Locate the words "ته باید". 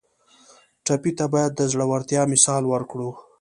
1.17-1.51